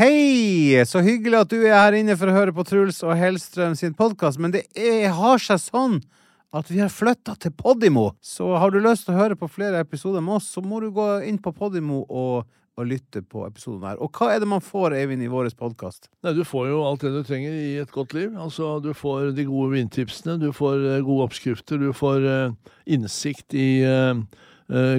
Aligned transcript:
Hei! 0.00 0.80
Så 0.88 1.02
hyggelig 1.04 1.36
at 1.42 1.50
du 1.52 1.58
er 1.58 1.74
her 1.76 1.92
inne 1.98 2.14
for 2.16 2.30
å 2.30 2.32
høre 2.32 2.54
på 2.56 2.62
Truls 2.64 3.02
og 3.04 3.18
Hellstrøm 3.20 3.74
sin 3.76 3.92
podkast. 3.92 4.40
Men 4.40 4.54
det 4.54 4.62
er, 4.72 5.10
har 5.12 5.42
seg 5.44 5.60
sånn 5.60 5.98
at 6.56 6.70
vi 6.72 6.78
har 6.80 6.88
flytta 6.88 7.34
til 7.42 7.52
Podimo. 7.52 8.06
Så 8.24 8.48
har 8.62 8.72
du 8.72 8.78
lyst 8.80 9.04
til 9.04 9.12
å 9.12 9.18
høre 9.18 9.36
på 9.36 9.50
flere 9.52 9.82
episoder 9.84 10.24
med 10.24 10.38
oss, 10.38 10.48
så 10.54 10.64
må 10.64 10.80
du 10.80 10.88
gå 10.96 11.10
inn 11.28 11.36
på 11.44 11.52
Podimo 11.52 12.00
og, 12.08 12.48
og 12.80 12.88
lytte 12.88 13.20
på 13.20 13.44
episoden 13.44 13.84
her. 13.90 14.00
Og 14.00 14.08
hva 14.16 14.32
er 14.32 14.40
det 14.40 14.48
man 14.48 14.64
får, 14.64 14.96
Eivind, 15.02 15.20
i 15.20 15.28
vår 15.28 15.52
podkast? 15.60 16.08
Du 16.24 16.46
får 16.48 16.72
jo 16.72 16.80
alt 16.88 17.04
det 17.04 17.12
du 17.18 17.20
trenger 17.20 17.60
i 17.60 17.74
et 17.84 17.92
godt 17.92 18.16
liv. 18.16 18.32
Altså, 18.40 18.78
Du 18.80 18.94
får 18.96 19.34
de 19.36 19.50
gode 19.52 19.74
vindtipsene, 19.76 20.40
du 20.40 20.48
får 20.56 20.80
uh, 20.80 21.00
gode 21.04 21.28
oppskrifter, 21.28 21.76
du 21.76 21.92
får 21.92 22.24
uh, 22.24 22.72
innsikt 22.88 23.52
i 23.52 23.72
Uh, 23.84 24.24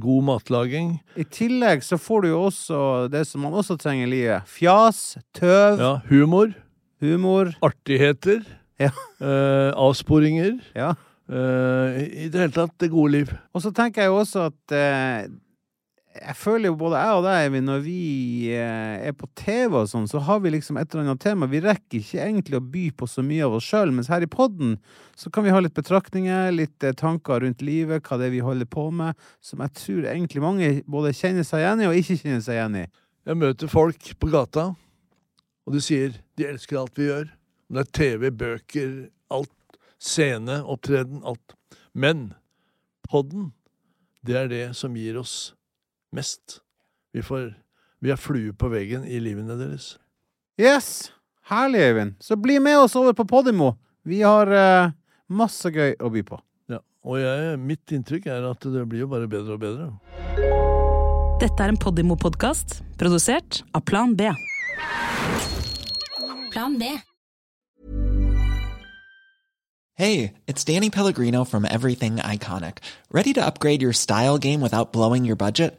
god 0.00 0.24
matlaging. 0.24 0.94
I 1.20 1.26
tillegg 1.28 1.82
så 1.84 1.98
får 2.00 2.24
du 2.24 2.28
jo 2.30 2.38
også 2.46 2.78
det 3.12 3.26
som 3.28 3.42
man 3.44 3.56
også 3.60 3.76
trenger 3.80 4.06
i 4.06 4.10
livet. 4.14 4.48
Fjas, 4.48 5.18
tøv. 5.36 5.76
Ja, 5.82 5.92
humor. 6.08 6.54
Humor. 7.04 7.52
Artigheter. 7.62 8.40
Ja. 8.80 8.90
Eh, 9.20 9.70
avsporinger. 9.76 10.56
Ja. 10.78 10.94
Eh, 11.28 11.98
I 12.24 12.30
det 12.32 12.40
hele 12.40 12.54
tatt 12.54 12.74
det 12.80 12.90
gode 12.94 13.12
liv. 13.18 13.34
Og 13.52 13.62
så 13.64 13.72
tenker 13.74 14.06
jeg 14.06 14.12
jo 14.12 14.20
også 14.22 14.48
at 14.48 14.76
jeg 16.18 16.34
føler 16.36 16.70
jo 16.70 16.76
både 16.78 17.00
jeg 17.00 17.16
og 17.18 17.24
deg, 17.24 17.36
Eivind, 17.46 17.66
når 17.68 17.82
vi 17.84 18.00
eh, 18.54 19.08
er 19.08 19.14
på 19.16 19.28
TV 19.38 19.76
og 19.80 19.88
sånn, 19.90 20.08
så 20.10 20.20
har 20.26 20.40
vi 20.44 20.52
liksom 20.52 20.78
et 20.80 20.92
eller 20.92 21.06
annet 21.06 21.22
tema. 21.22 21.48
Vi 21.50 21.60
rekker 21.64 22.00
ikke 22.00 22.20
egentlig 22.24 22.58
å 22.58 22.64
by 22.74 22.84
på 22.98 23.08
så 23.10 23.24
mye 23.26 23.46
av 23.46 23.56
oss 23.58 23.68
sjøl, 23.68 23.92
mens 23.94 24.10
her 24.12 24.24
i 24.24 24.30
podden 24.30 24.76
så 25.18 25.32
kan 25.34 25.46
vi 25.46 25.52
ha 25.54 25.60
litt 25.62 25.76
betraktninger, 25.76 26.50
litt 26.54 26.86
eh, 26.86 26.96
tanker 26.98 27.44
rundt 27.44 27.64
livet, 27.64 28.02
hva 28.04 28.20
det 28.20 28.28
er 28.28 28.34
vi 28.34 28.44
holder 28.44 28.70
på 28.70 28.88
med, 29.00 29.18
som 29.44 29.62
jeg 29.64 29.74
tror 29.80 30.08
egentlig 30.12 30.44
mange 30.44 30.70
både 30.90 31.14
kjenner 31.16 31.46
seg 31.46 31.64
igjen 31.64 31.84
i 31.84 31.90
og 31.90 31.98
ikke 32.00 32.18
kjenner 32.22 32.46
seg 32.46 32.58
igjen 32.58 32.80
i. 32.82 32.86
Jeg 33.28 33.42
møter 33.42 33.72
folk 33.72 34.10
på 34.18 34.32
gata, 34.32 34.70
og 35.68 35.76
de 35.76 35.84
sier 35.84 36.16
de 36.38 36.48
elsker 36.48 36.80
alt 36.80 36.98
vi 36.98 37.10
gjør. 37.10 37.28
Det 37.68 37.84
er 37.84 37.92
TV, 38.00 38.30
bøker, 38.32 38.96
alt. 39.34 39.52
Scene, 39.98 40.60
opptreden, 40.62 41.24
alt. 41.26 41.56
Men 41.90 42.28
podden, 43.10 43.50
det 44.22 44.36
er 44.38 44.50
det 44.52 44.66
som 44.78 44.94
gir 44.96 45.18
oss 45.18 45.57
mest. 46.14 46.60
Vi, 47.12 47.22
får, 47.22 47.52
vi 48.00 48.12
er 48.12 48.20
flue 48.20 48.52
på 48.56 48.70
veggen 48.72 49.06
i 49.08 49.20
livene 49.22 49.58
deres. 49.58 49.96
Yes! 50.60 51.12
Herlig, 51.48 51.80
Øyvind. 51.80 52.12
Så 52.20 52.36
bli 52.36 52.58
med 52.58 52.76
oss 52.78 52.96
over 52.96 53.12
på 53.12 53.24
Podimo. 53.24 53.72
Vi 54.04 54.20
har 54.20 54.50
uh, 54.52 54.90
masse 55.32 55.70
gøy 55.72 55.94
å 55.96 56.10
by 56.12 56.22
på. 56.28 56.36
Ja, 56.68 56.82
og 57.08 57.20
jeg, 57.22 57.56
mitt 57.60 57.94
inntrykk 57.94 58.28
er 58.28 58.44
at 58.50 58.68
det 58.68 58.84
blir 58.88 59.06
jo 59.06 59.08
bare 59.08 59.28
bedre 59.30 59.56
og 59.56 59.62
bedre. 59.62 59.88
Dette 61.40 61.64
er 61.64 61.72
en 61.72 61.80
Podimo-podkast 61.80 62.82
produsert 63.00 63.62
av 63.72 63.86
Plan 63.88 64.16
B. 64.18 64.28
Plan 66.52 66.76
B. 66.80 66.98
Hey, 69.94 70.34
it's 70.46 70.64
Danny 70.64 70.90
Pellegrino 70.90 71.44
from 71.44 71.64
Everything 71.64 72.16
Iconic. 72.16 72.78
Ready 73.10 73.32
to 73.32 73.44
upgrade 73.44 73.82
your 73.82 73.92
style 73.92 74.38
game 74.38 74.60
without 74.60 74.92
blowing 74.92 75.24
your 75.24 75.36
budget? 75.36 75.78